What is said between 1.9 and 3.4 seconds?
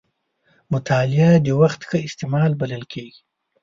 استعمال بلل کېږي.